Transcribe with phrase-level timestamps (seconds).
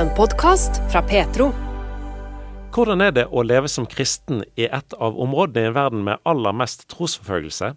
[0.00, 1.50] En podkast fra Petro.
[2.72, 6.54] Hvordan er det å leve som kristen i et av områdene i verden med aller
[6.56, 7.68] mest trosforfølgelse?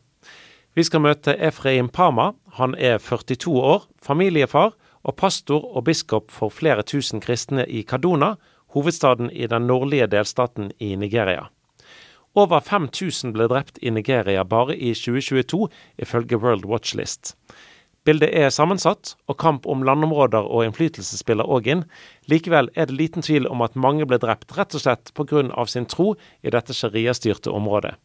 [0.71, 2.29] Vi skal møte Efraim Pama.
[2.55, 4.71] Han er 42 år, familiefar
[5.03, 8.37] og pastor og biskop for flere tusen kristne i Kaduna,
[8.71, 11.49] hovedstaden i den nordlige delstaten i Nigeria.
[12.39, 15.67] Over 5000 ble drept i Nigeria bare i 2022,
[15.99, 17.35] ifølge World Watch List.
[18.03, 21.83] Bildet er sammensatt, og kamp om landområder og innflytelse spiller òg inn.
[22.27, 25.65] Likevel er det liten tvil om at mange ble drept rett og slett pga.
[25.67, 27.95] sin tro i dette sharia-styrte området.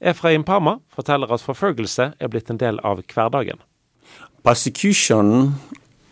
[0.00, 3.60] Efraim Pama forteller at forfølgelse er blitt en del av hverdagen.
[4.42, 5.54] Persecution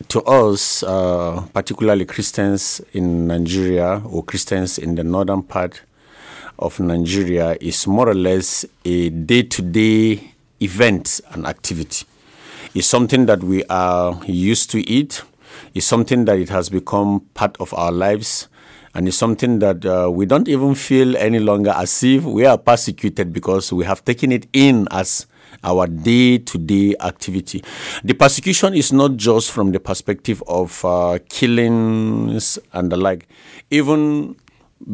[0.09, 5.83] to us, uh, particularly Christians in Nigeria or Christians in the northern part
[6.59, 10.21] of Nigeria, is more or less a day to day
[10.61, 12.05] event and activity.
[12.75, 15.23] Is something that we are used to eat.
[15.75, 18.49] It's something that it has become part of our lives.
[18.95, 22.59] And it's something that uh, we don't even feel any longer as if we are
[22.59, 25.27] persecuted because we have taken it in as
[25.63, 27.63] our day to day activity.
[28.05, 33.29] The persecution is not just from the perspective of uh, killings and the like,
[33.71, 34.37] even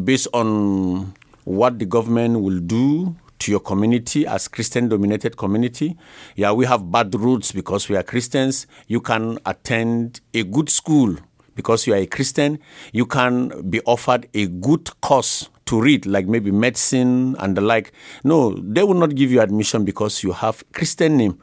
[0.04, 1.14] based on
[1.44, 5.96] what the government will do to your community as Christian dominated community.
[6.36, 8.66] Yeah, we have bad roots because we are Christians.
[8.86, 11.16] You can attend a good school
[11.54, 12.58] because you are a Christian.
[12.92, 17.92] You can be offered a good course to read, like maybe medicine and the like.
[18.24, 21.40] No, they will not give you admission because you have Christian name.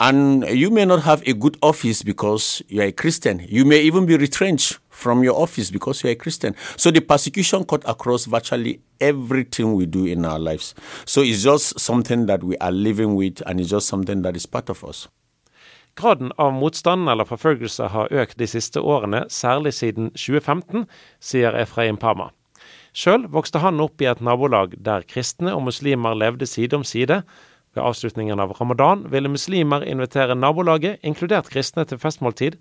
[0.00, 3.44] And you may not have a good office because you are a Christian.
[3.48, 6.54] You may even be retrenched from your office because you are a Christian.
[6.76, 10.74] So the persecution cut across virtually everything we do in our lives.
[11.04, 14.46] So it's just something that we are living with, and it's just something that is
[14.46, 15.08] part of us.
[15.96, 20.86] Graden av motstand eller forfølgelse har økt de siste årene, særlig siden 2015,
[21.18, 22.30] sier Efraim Pama.
[22.94, 27.22] Sjøl vokste han opp i et nabolag der kristne og muslimer levde side om side.
[27.76, 32.56] Ved avslutningen av ramadan ville muslimer invitere nabolaget, inkludert kristne, til festmåltid,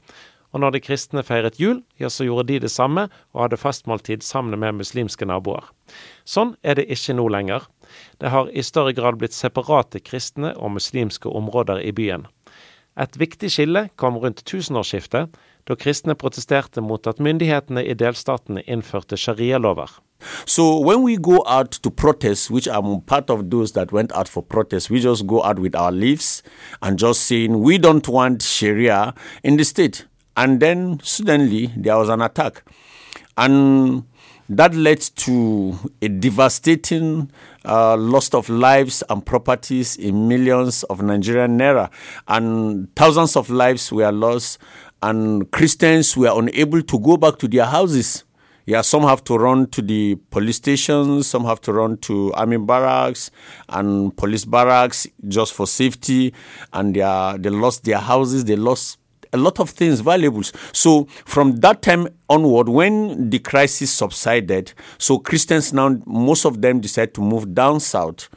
[0.55, 4.23] og når de kristne feiret jul, ja, så gjorde de det samme og hadde festmåltid
[4.23, 5.65] sammen med muslimske naboer.
[6.23, 7.67] Sånn er det ikke nå lenger.
[8.21, 12.27] Det har i større grad blitt separate kristne og muslimske områder i byen.
[12.97, 15.35] Et viktig skille kom rundt tusenårsskiftet,
[15.67, 19.91] da kristne protesterte mot at myndighetene i delstatene innførte sharialover.
[20.45, 24.27] So when we go out to protest, which I'm part of those that went out
[24.27, 26.43] for protest, we just go out with our leaves
[26.81, 29.13] and just saying we don't want Sharia
[29.43, 30.05] in the state.
[30.35, 32.63] And then suddenly there was an attack.
[33.37, 34.05] And
[34.49, 37.31] that led to a devastating
[37.65, 41.91] uh, loss of lives and properties in millions of Nigerian naira.
[42.27, 44.59] And thousands of lives were lost,
[45.03, 48.23] and Christians were unable to go back to their houses.
[48.67, 52.57] Yeah, some have to run to the police stations, some have to run to army
[52.57, 53.31] barracks
[53.69, 56.33] and police barracks just for safety,
[56.73, 58.99] and they, are, they lost their houses, they lost
[59.31, 60.51] a lot of things valuables.
[60.73, 66.81] So from that time onward, when the crisis subsided, so Christians now most of them
[66.81, 68.27] decided to move down south.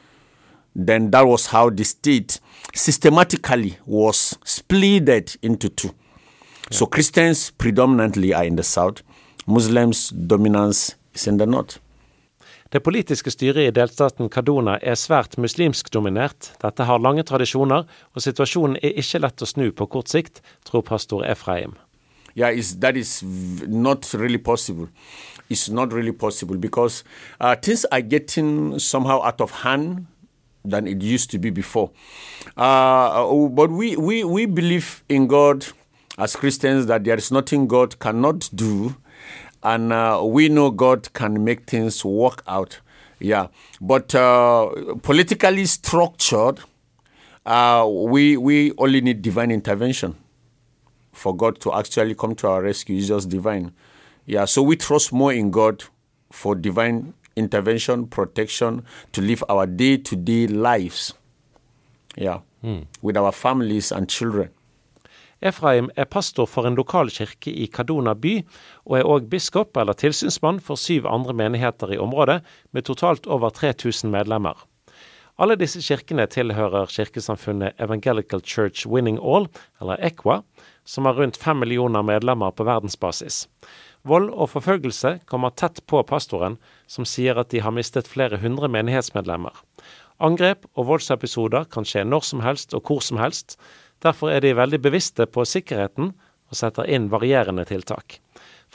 [0.76, 2.38] Then that was how the state
[2.72, 5.88] systematically was split into two.
[5.88, 6.78] Yeah.
[6.78, 9.02] So Christians predominantly are in the south,
[9.50, 11.78] Muslims dominance is in the north.
[12.72, 16.52] Det politiske styret i delstaten Kaduna er svært muslimsk dominert.
[16.62, 17.82] Dette har lange tradisjoner,
[18.14, 20.38] og situasjonen er ikke lett å snu på kort sikt,
[20.68, 21.74] tror pastor Ephraim.
[22.36, 23.24] Yeah, it's, that is
[23.66, 24.86] not really possible.
[25.50, 27.02] It's not really possible because
[27.40, 30.06] uh, things are getting somehow out of hand
[30.64, 31.90] than it used to be before.
[32.56, 35.66] Uh, but we, we, we believe in God
[36.18, 38.94] as Christians that there is nothing God cannot do
[39.62, 42.80] and uh, we know God can make things work out.
[43.18, 43.48] Yeah,
[43.80, 44.70] but uh,
[45.02, 46.60] politically structured,
[47.44, 50.16] uh, we we only need divine intervention
[51.12, 52.96] for God to actually come to our rescue.
[52.96, 53.72] It's just divine.
[54.24, 55.84] Yeah, so we trust more in God
[56.30, 61.12] for divine intervention, protection to live our day to day lives.
[62.16, 62.86] Yeah, mm.
[63.02, 64.50] with our families and children.
[65.40, 68.40] Efraim er pastor for en lokal kirke i Kaduna by,
[68.84, 72.42] og er òg biskop eller tilsynsmann for syv andre menigheter i området,
[72.72, 74.58] med totalt over 3000 medlemmer.
[75.40, 79.48] Alle disse kirkene tilhører kirkesamfunnet Evangelical Church Winning All,
[79.80, 80.42] eller EQUA,
[80.84, 83.46] som har rundt fem millioner medlemmer på verdensbasis.
[84.04, 88.68] Vold og forfølgelse kommer tett på pastoren, som sier at de har mistet flere hundre
[88.68, 89.56] menighetsmedlemmer.
[90.20, 93.56] Angrep og voldsepisoder kan skje når som helst og hvor som helst,
[94.02, 96.14] Derfor er de veldig bevisste på sikkerheten,
[96.50, 98.18] og setter inn varierende tiltak.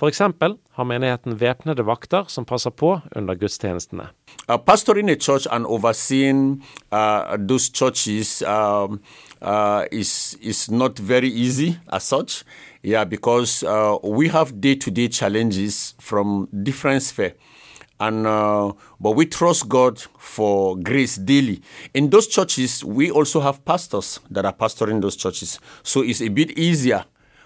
[0.04, 4.10] Eksempel har menigheten væpnede vakter som passer på under gudstjenestene.
[4.50, 9.00] Uh, pastoring a church and overseeing uh, those churches um,
[9.42, 12.44] uh, is is not very easy as such.
[12.84, 17.34] Yeah, because uh, we have day-to-day challenges from different sphere.
[18.00, 21.62] And uh, but we trust God for grace daily.
[21.94, 26.28] In those churches, we also have pastors that are pastoring those churches, so it's a
[26.28, 27.06] bit easier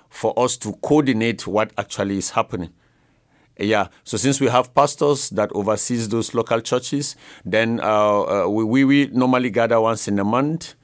[0.10, 2.72] for us to coordinate what actually is happening.
[3.60, 3.90] Yeah.
[4.06, 9.07] So since we have pastors that oversees those local churches, then uh, uh, we, we
[9.07, 10.75] normally gather once in a month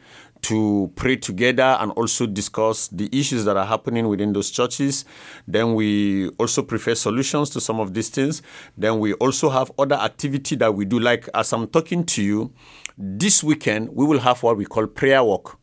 [0.46, 5.04] to pray together and also discuss the issues that are happening within those churches.
[5.48, 8.44] Then we also prefer solutions to some of these things.
[8.78, 11.00] Then we also have other activity that we do.
[11.00, 12.54] Like as I'm talking to you,
[12.96, 15.60] this weekend we will have what we call prayer walk.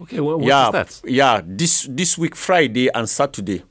[0.00, 1.10] Okay, well, what yeah, is that?
[1.10, 1.42] yeah.
[1.44, 3.62] This this week Friday and Saturday.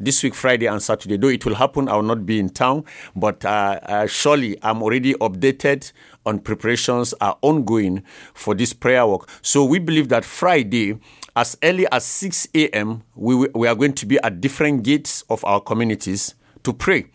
[0.00, 2.84] This week Friday and Saturday, though it will happen, I will not be in town.
[3.16, 5.92] But uh, uh, surely I'm already updated
[6.28, 8.02] on preparations are ongoing
[8.34, 9.28] for this prayer walk.
[9.42, 10.98] So we believe that Friday,
[11.34, 15.44] as early as 6 a.m., we, we are going to be at different gates of
[15.44, 16.34] our communities
[16.64, 17.06] to pray.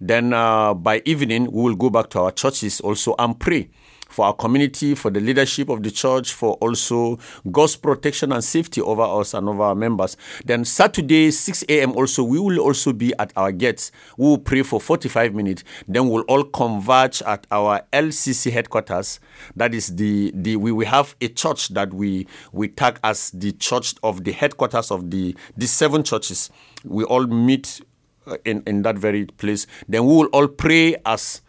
[0.00, 3.70] Then uh, by evening, we will go back to our churches also and pray
[4.16, 7.18] for our community, for the leadership of the church, for also
[7.52, 10.16] God's protection and safety over us and over our members.
[10.42, 11.92] Then Saturday, 6 a.m.
[11.92, 13.92] also, we will also be at our gates.
[14.16, 15.64] We will pray for 45 minutes.
[15.86, 19.20] Then we'll all converge at our LCC headquarters.
[19.54, 23.52] That is the, the we, we have a church that we we tag as the
[23.52, 26.48] church of the headquarters of the the seven churches.
[26.84, 27.82] We all meet
[28.26, 29.66] uh, in, in that very place.
[29.88, 31.42] Then we will all pray as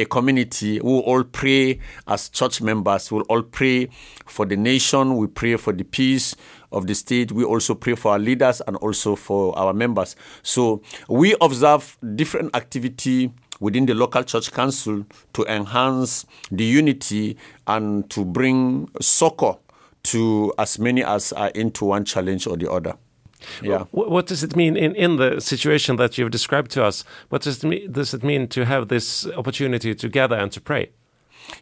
[0.00, 0.80] a community.
[0.80, 3.10] We will all pray as church members.
[3.10, 3.88] We will all pray
[4.26, 5.16] for the nation.
[5.16, 6.34] We pray for the peace
[6.72, 7.32] of the state.
[7.32, 10.16] We also pray for our leaders and also for our members.
[10.42, 15.04] So we observe different activity within the local church council
[15.34, 17.36] to enhance the unity
[17.66, 19.54] and to bring succor
[20.02, 22.94] to as many as are into one challenge or the other.
[23.62, 23.84] Yeah.
[23.90, 27.04] Wh- What does it mean in, in the situation that you've described to us?
[27.28, 30.60] What does it, mean, does it mean to have this opportunity to gather and to
[30.60, 30.90] pray?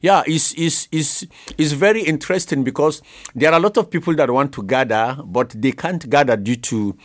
[0.03, 1.25] Yeah, it's, it's, it's,
[1.57, 3.01] it's very interesting because
[3.35, 6.57] there are a lot of people that want to gather, but they can't gather due
[6.57, 6.97] to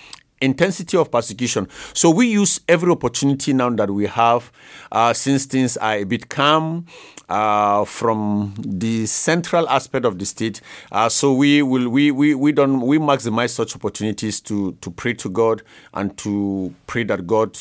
[0.44, 1.68] intensity of persecution.
[1.94, 4.52] So we use every opportunity now that we have,
[4.92, 6.86] uh, since things are a bit calm
[7.30, 10.62] uh, from the central aspect of the state.
[10.92, 15.14] Uh, so we will we, we we don't we maximize such opportunities to to pray
[15.14, 15.64] to God
[15.94, 17.58] and to pray that God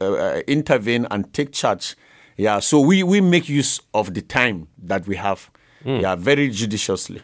[0.00, 1.96] uh, uh, intervene and take charge.
[2.36, 5.50] Yeah, so we we make use of the time that we have.
[5.84, 7.22] Yeah, very judiciously.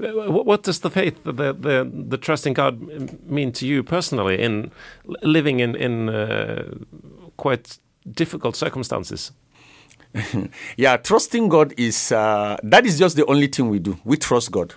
[0.00, 2.80] Wh- wh- What does the faith, the, the, the trust in God
[3.28, 4.70] mean to you personally in
[5.22, 6.64] living in, in uh,
[7.36, 7.78] quite
[8.12, 9.32] difficult circumstances?
[10.76, 13.98] yeah, trusting God is uh, that is just the only thing we do.
[14.04, 14.74] We trust God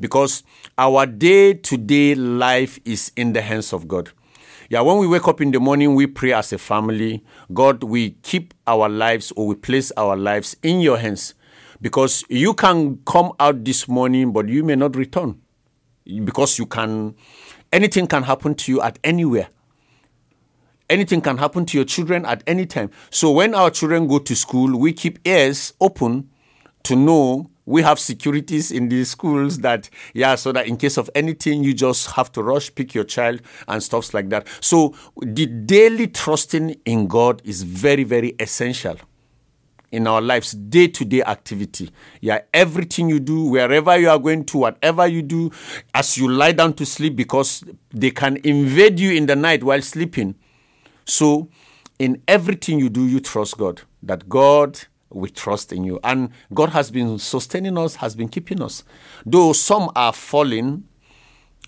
[0.00, 0.42] because
[0.76, 4.10] our day to day life is in the hands of God.
[4.70, 7.24] Yeah, when we wake up in the morning, we pray as a family.
[7.54, 11.34] God, we keep our lives or we place our lives in your hands
[11.80, 15.40] because you can come out this morning, but you may not return.
[16.24, 17.14] Because you can,
[17.72, 19.48] anything can happen to you at anywhere.
[20.88, 22.90] Anything can happen to your children at any time.
[23.10, 26.30] So when our children go to school, we keep ears open
[26.84, 31.10] to know we have securities in these schools that yeah so that in case of
[31.14, 34.48] anything you just have to rush pick your child and stuffs like that.
[34.62, 38.96] So the daily trusting in god is very very essential
[39.90, 41.90] in our lives, day to day activity.
[42.20, 45.50] Yeah, everything you do, wherever you are going to, whatever you do,
[45.94, 49.82] as you lie down to sleep, because they can invade you in the night while
[49.82, 50.34] sleeping.
[51.04, 51.48] So,
[51.98, 53.82] in everything you do, you trust God.
[54.02, 54.78] That God
[55.10, 55.98] will trust in you.
[56.04, 58.84] And God has been sustaining us, has been keeping us.
[59.24, 60.84] Though some are falling,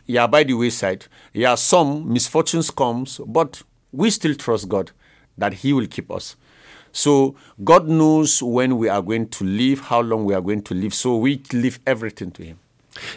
[0.06, 1.06] yeah, by the wayside.
[1.32, 3.62] Yeah, some misfortunes comes, but
[3.92, 4.90] we still trust God
[5.38, 6.36] that He will keep us.
[6.92, 10.74] So God knows when we are going to live, how long we are going to
[10.74, 10.94] live.
[10.94, 12.58] So we leave everything to Him.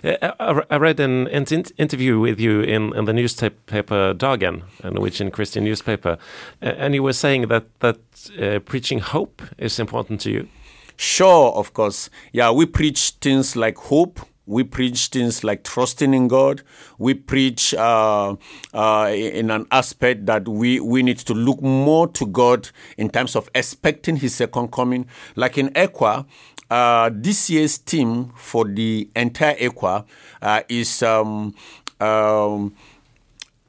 [0.04, 5.32] Uh, I read an int- interview with you in, in the newspaper Dagen, a Norwegian
[5.32, 6.18] Christian newspaper,
[6.62, 7.98] uh, and you were saying that that
[8.40, 10.48] uh, preaching hope is important to you.
[10.96, 12.10] Sure, of course.
[12.32, 14.20] Yeah, we preach things like hope.
[14.46, 16.64] We preach things like trusting in God.
[16.98, 18.36] We preach uh,
[18.74, 23.36] uh, in an aspect that we, we need to look more to God in terms
[23.36, 25.08] of expecting His second coming.
[25.36, 26.26] Like in ECWA,
[26.70, 30.06] uh, this year's theme for the entire ECWA
[30.42, 31.56] uh, is um,
[32.00, 32.76] um,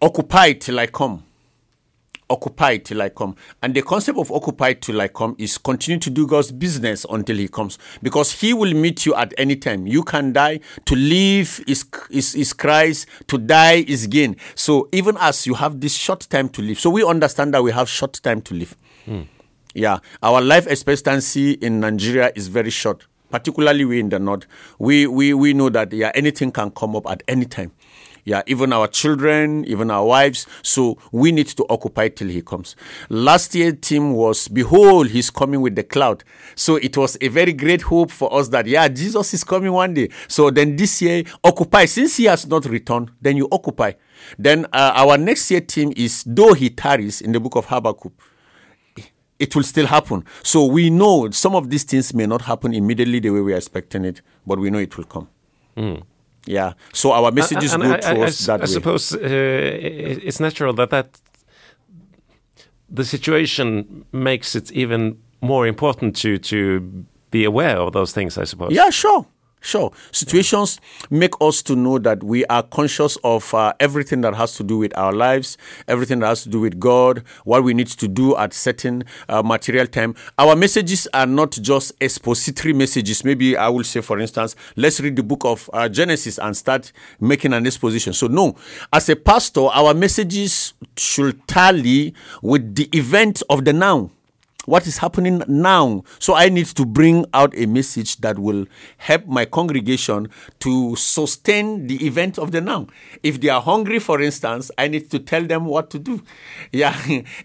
[0.02, 1.22] occupy till I come.
[2.30, 3.36] Occupy till I come.
[3.62, 7.36] And the concept of occupy till I come is continue to do God's business until
[7.36, 7.78] He comes.
[8.02, 9.86] Because He will meet you at any time.
[9.86, 10.60] You can die.
[10.86, 13.06] To live is, is, is Christ.
[13.28, 14.36] To die is gain.
[14.54, 16.80] So even as you have this short time to live.
[16.80, 18.74] So we understand that we have short time to live.
[19.04, 19.22] Hmm.
[19.74, 19.98] Yeah.
[20.22, 23.06] Our life expectancy in Nigeria is very short.
[23.30, 24.46] Particularly we in the north.
[24.78, 27.72] We we, we know that yeah, anything can come up at any time
[28.24, 30.46] yeah, even our children, even our wives.
[30.62, 32.74] So we need to occupy till he comes.
[33.08, 36.24] Last year theme was Behold, he's coming with the cloud.
[36.54, 39.94] So it was a very great hope for us that yeah, Jesus is coming one
[39.94, 40.08] day.
[40.28, 41.84] So then this year, occupy.
[41.84, 43.92] Since he has not returned, then you occupy.
[44.38, 48.12] Then uh, our next year theme is though he tarries in the book of Habakkuk
[49.36, 50.24] it will still happen.
[50.44, 53.56] So we know some of these things may not happen immediately the way we are
[53.56, 55.28] expecting it, but we know it will come.
[56.46, 56.72] Yeah.
[56.92, 58.66] So our messages And go I, I- I that I way.
[58.66, 59.18] suppose uh,
[60.28, 61.08] it's natural that that
[62.94, 66.80] the situation makes it even more important to to
[67.30, 68.38] be aware of those things.
[68.38, 68.72] I suppose.
[68.72, 69.24] Yeah, sure.
[69.64, 69.92] Sure.
[70.12, 70.78] Situations
[71.08, 74.76] make us to know that we are conscious of uh, everything that has to do
[74.76, 75.56] with our lives,
[75.88, 79.42] everything that has to do with God, what we need to do at certain uh,
[79.42, 80.16] material time.
[80.38, 83.24] Our messages are not just expository messages.
[83.24, 86.92] Maybe I will say, for instance, let's read the book of uh, Genesis and start
[87.18, 88.12] making an exposition.
[88.12, 88.56] So, no,
[88.92, 94.10] as a pastor, our messages should tally with the event of the now
[94.66, 96.02] what is happening now.
[96.18, 98.66] So I need to bring out a message that will
[98.98, 100.28] help my congregation
[100.60, 102.86] to sustain the event of the now.
[103.22, 106.22] If they are hungry, for instance, I need to tell them what to do.
[106.72, 106.96] Yeah.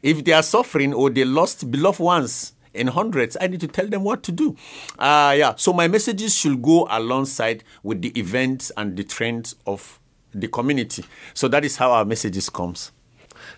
[0.01, 3.87] if they are suffering or they lost beloved ones, in hundreds, I need to tell
[3.87, 4.55] them what to do.
[4.97, 5.53] Uh, yeah.
[5.55, 9.99] So my messages should go alongside with the events and the trends of
[10.33, 11.03] the community.
[11.33, 12.91] So that is how our messages comes.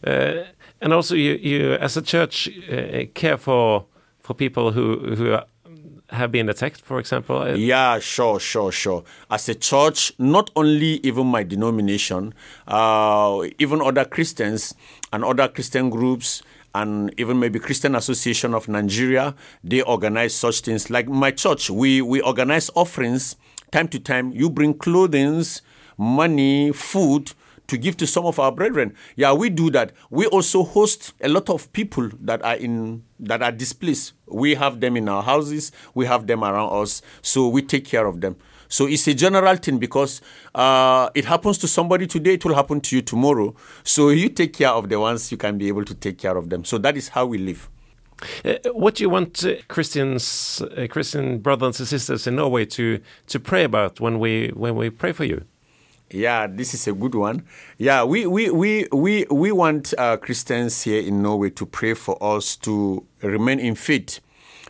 [0.04, 0.44] Uh,
[0.82, 3.86] and also, you, you as a church uh, care for
[4.20, 5.38] for people who who
[6.10, 7.56] have been attacked, for example.
[7.56, 9.04] Yeah, sure, sure, sure.
[9.30, 12.34] As a church, not only even my denomination,
[12.68, 14.76] uh, even other Christians
[15.14, 20.90] and other Christian groups, and even maybe Christian Association of Nigeria, they organize such things.
[20.90, 23.36] Like my church, we we organize offerings
[23.72, 24.32] time to time.
[24.32, 25.44] You bring clothing,
[25.98, 27.34] money, food
[27.72, 28.94] to give to some of our brethren.
[29.16, 29.94] Yeah, we do that.
[30.10, 34.12] We also host a lot of people that are in that are displaced.
[34.28, 35.72] We have them in our houses.
[35.94, 37.02] We have them around us.
[37.22, 38.36] So we take care of them.
[38.68, 40.22] So it's a general thing because
[40.54, 43.56] uh, it happens to somebody today, it will happen to you tomorrow.
[43.84, 46.50] So you take care of the ones you can be able to take care of
[46.50, 46.66] them.
[46.66, 47.70] So that is how we live.
[48.44, 53.00] Uh, what do you want uh, Christians, uh, Christian brothers and sisters in Norway to
[53.28, 55.46] to pray about when we when we pray for you?
[56.14, 57.46] Yeah, this is a good one.
[57.78, 62.22] Yeah, we we we we, we want uh, Christians here in Norway to pray for
[62.22, 64.20] us to remain in faith,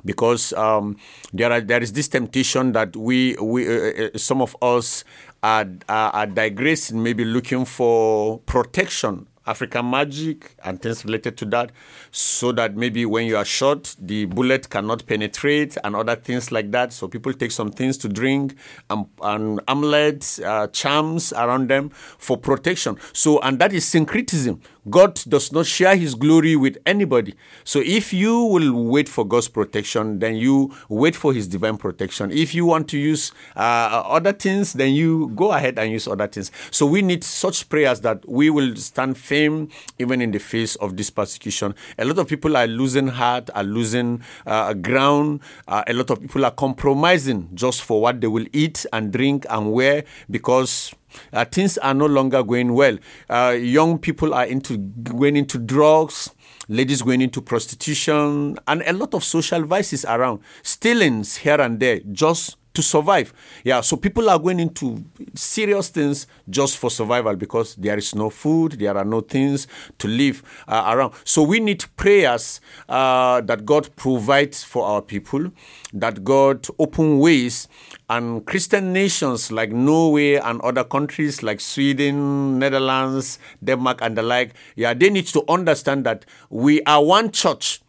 [0.05, 0.97] because um,
[1.33, 5.03] there are there is this temptation that we we uh, uh, some of us
[5.41, 9.25] are, are are digressing, maybe looking for protection.
[9.51, 11.71] African magic and things related to that,
[12.11, 16.71] so that maybe when you are shot, the bullet cannot penetrate and other things like
[16.71, 16.91] that.
[16.93, 18.55] So people take some things to drink
[18.89, 22.97] and, and amulets, uh, charms around them for protection.
[23.13, 24.61] So, and that is syncretism.
[24.89, 27.35] God does not share his glory with anybody.
[27.63, 32.31] So if you will wait for God's protection, then you wait for his divine protection.
[32.31, 36.27] If you want to use uh, other things, then you go ahead and use other
[36.27, 36.51] things.
[36.71, 39.69] So we need such prayers that we will stand firm
[39.99, 41.75] even in the face of this persecution.
[41.99, 45.41] A lot of people are losing heart, are losing uh, ground.
[45.67, 49.45] Uh, a lot of people are compromising just for what they will eat and drink
[49.49, 50.93] and wear because
[51.33, 52.97] uh, things are no longer going well.
[53.29, 56.31] Uh, young people are into going into drugs,
[56.67, 61.99] ladies going into prostitution, and a lot of social vices around, stealings here and there,
[62.11, 63.33] just to survive.
[63.63, 65.03] Yeah, so people are going into
[65.35, 69.67] serious things just for survival because there is no food, there are no things
[69.99, 71.13] to live uh, around.
[71.23, 75.51] So we need prayers uh, that God provides for our people,
[75.93, 77.67] that God open ways,
[78.09, 84.53] and Christian nations like Norway and other countries like Sweden, Netherlands, Denmark, and the like.
[84.75, 87.80] Yeah, they need to understand that we are one church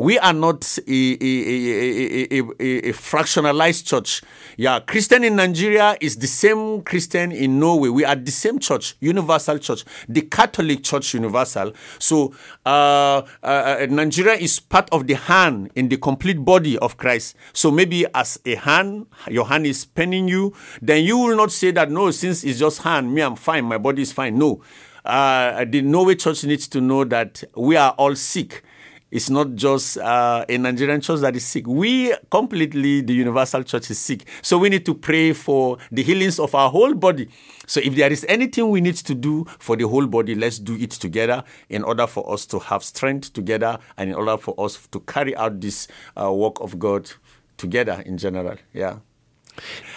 [0.00, 4.22] we are not a, a, a, a, fractionalized church.
[4.56, 7.90] Yeah, Christian in Nigeria is the same Christian in Norway.
[7.90, 11.74] We are the same church, universal church, the Catholic Church Universal.
[11.98, 17.36] So uh, uh, Nigeria is part of the hand in the complete body of Christ.
[17.52, 21.72] So maybe as a hand, your hand is paining you, then you will not say
[21.72, 24.38] that no, since it's just hand, me I'm fine, my body is fine.
[24.38, 24.62] No
[25.04, 28.62] uh, the Norway church needs to know that we are all sick.
[29.10, 31.66] It's not just uh, a Nigerian church that is sick.
[31.66, 34.24] We completely, the universal church is sick.
[34.42, 37.28] So we need to pray for the healings of our whole body.
[37.66, 40.76] So if there is anything we need to do for the whole body, let's do
[40.76, 44.86] it together in order for us to have strength together and in order for us
[44.92, 45.88] to carry out this
[46.20, 47.10] uh, work of God
[47.56, 48.56] together in general.
[48.72, 48.98] Yeah.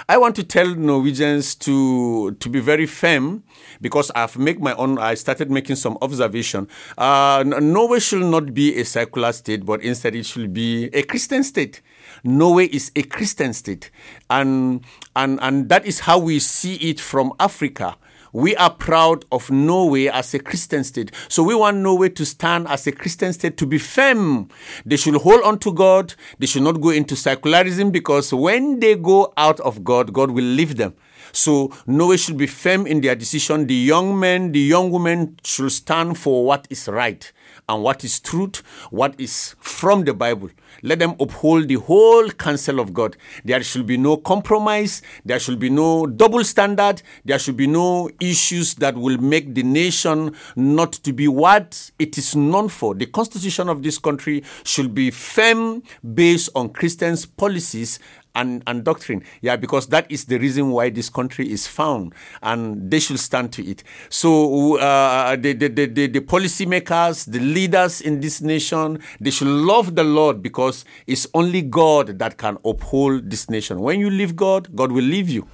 [0.10, 3.44] I want to tell Norwegians to to be very firm
[3.82, 4.98] because I've make my own.
[5.00, 6.68] I started making some observation.
[6.98, 11.44] Uh, Norway should not be a secular state, but instead it should be a Christian
[11.44, 11.82] state.
[12.24, 13.92] Norway is a Christian state,
[14.30, 14.84] and
[15.16, 17.96] and and that is how we see it from Africa.
[18.34, 21.12] We are proud of Norway as a Christian state.
[21.28, 24.50] So we want Norway to stand as a Christian state to be firm.
[24.88, 26.16] They should hold on to God.
[26.40, 30.44] They should not go into secularism because when they go out of God, God will
[30.44, 30.96] leave them.
[31.34, 33.66] So Norway should be firm in their decision.
[33.68, 37.30] The young men, the young women should stand for what is right
[37.68, 38.62] and what is truth,
[38.92, 40.50] what is from the Bible.
[40.84, 43.18] Let them uphold the whole counsel of God.
[43.44, 45.02] There should be no compromise.
[45.26, 47.02] There should be no double standard.
[47.26, 52.18] There should be no issues that will make the nation not to be what it
[52.18, 52.94] is known for.
[52.94, 58.00] The constitution of this country should be firm based on Christians' policies
[58.36, 59.24] and, and doctrine.
[59.42, 63.54] Yeah, because that is the reason why this country is found, and they should stand
[63.54, 63.84] to it.
[64.10, 69.96] So uh, the, the, the, the, policymakers, the leaders in this nation, they should love
[69.96, 73.80] the Lord because it's only God that can uphold this nation.
[73.80, 75.48] When you leave God, God will leave you,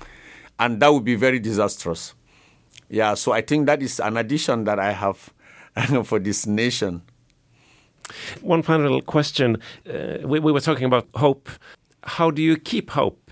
[0.60, 2.14] and that would be very disastrous.
[2.90, 5.32] Yeah, so I think that is an addition that I have
[6.06, 7.04] for this nation.
[8.42, 9.58] One final question.
[9.88, 11.50] Uh, we, we were talking about hope
[12.04, 13.32] how do you keep hope?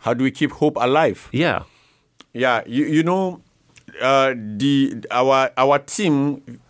[0.00, 1.28] How do we keep hope alive?
[1.32, 1.64] Yeah.
[2.32, 3.42] Yeah, you, you know,
[4.00, 6.60] uh, the our our team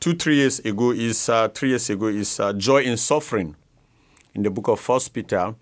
[0.00, 3.54] two three years ago is uh, three years ago is uh, joy in suffering
[4.34, 5.54] in the book of First Peter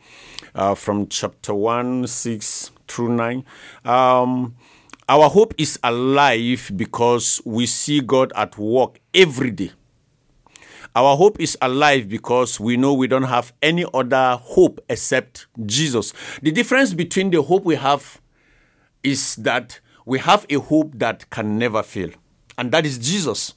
[0.54, 3.44] uh, from chapter one six through nine.
[3.84, 4.54] Um,
[5.08, 9.72] our hope is alive because we see God at work every day.
[10.96, 16.12] Our hope is alive because we know we don't have any other hope except Jesus.
[16.40, 18.20] The difference between the hope we have
[19.02, 22.10] is that we have a hope that can never fail,
[22.56, 23.54] and that is Jesus.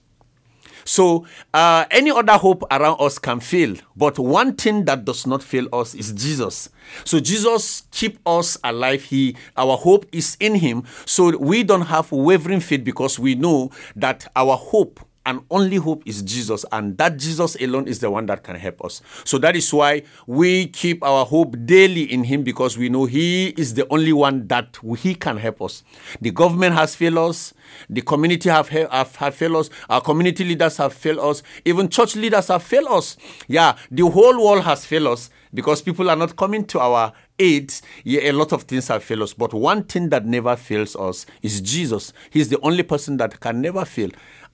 [0.88, 5.44] So uh, any other hope around us can fail, but one thing that does not
[5.44, 6.70] fail us is Jesus.
[7.04, 9.04] So Jesus keep us alive.
[9.04, 10.86] He, our hope is in Him.
[11.06, 16.04] So we don't have wavering faith because we know that our hope and only hope
[16.06, 19.02] is Jesus, and that Jesus alone is the one that can help us.
[19.26, 23.50] So that is why we keep our hope daily in Him because we know He
[23.50, 25.84] is the only one that He can help us.
[26.22, 27.54] The government has failed us,
[27.90, 32.16] the community have, have, have failed us, our community leaders have failed us, even church
[32.16, 33.18] leaders have failed us.
[33.50, 37.74] Yeah, the whole world has failed us because people are not coming to our aid.
[38.06, 41.26] Yeah, a lot of things have failed us, but one thing that never fails us
[41.42, 42.14] is Jesus.
[42.30, 44.10] He's the only person that can never fail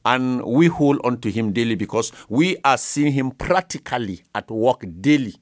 [0.05, 4.83] and we hold on to him daily because we are seeing him practically at work
[5.01, 5.35] daily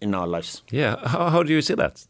[0.00, 0.62] in our lives.
[0.70, 2.04] Yeah, how, how do you see that?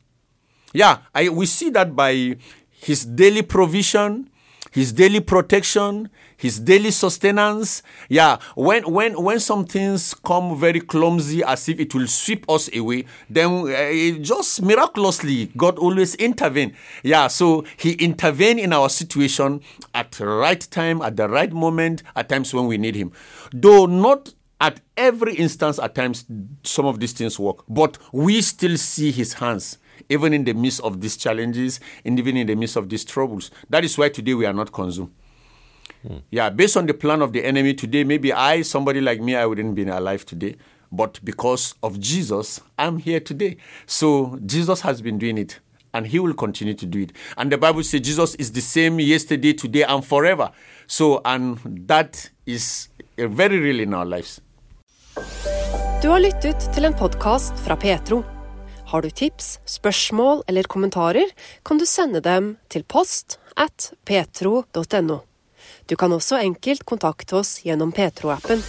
[0.72, 2.37] Yeah, I, we see that by
[2.70, 4.30] his daily provision,
[4.70, 7.83] his daily protection, his daily sustenance.
[8.09, 12.68] Yeah, when when when some things come very clumsy as if it will sweep us
[12.74, 16.74] away, then uh, just miraculously God always intervene.
[17.02, 19.61] Yeah, so he intervene in our situation
[19.94, 23.12] at the right time, at the right moment, at times when we need him.
[23.52, 26.24] Though not at every instance, at times
[26.64, 30.80] some of these things work, but we still see his hands even in the midst
[30.80, 33.50] of these challenges and even in the midst of these troubles.
[33.70, 35.11] That is why today we are not consumed.
[36.30, 39.46] Yeah, based on the plan of the enemy today, maybe I, somebody like me, I
[39.46, 40.56] wouldn't be alive today.
[40.90, 43.56] But because of Jesus, I'm here today.
[43.87, 45.61] So Jesus has been doing it
[45.92, 47.12] and he will continue to do it.
[47.37, 50.50] And the Bible says Jesus is the same yesterday, today, and forever.
[50.87, 51.58] So, and
[51.88, 54.40] that is very real in our lives.
[56.02, 58.38] Du har lyttet til en podkast fra pTro.
[58.88, 61.29] Har du tips, spørsmål eller kommentarer,
[61.62, 65.18] kan du sende dem til post at petro.no.
[65.88, 68.64] Du kan også enkelt kontakte oss gjennom Petro-appen.